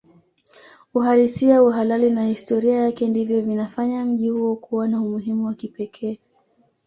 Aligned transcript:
Uhalisia 0.93 1.63
uhalali 1.63 2.09
na 2.09 2.25
historia 2.27 2.77
yake 2.79 3.07
ndivyo 3.07 3.41
vinafanya 3.41 4.05
mji 4.05 4.29
huo 4.29 4.55
kuwa 4.55 4.87
na 4.87 5.01
umuhimu 5.01 5.45
wa 5.45 5.53
kipekee 5.53 6.19